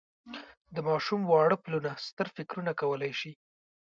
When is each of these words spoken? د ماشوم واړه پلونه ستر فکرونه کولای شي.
د 0.75 0.77
ماشوم 0.87 1.21
واړه 1.25 1.57
پلونه 1.63 1.91
ستر 2.07 2.27
فکرونه 2.35 2.71
کولای 2.81 3.13
شي. 3.19 3.31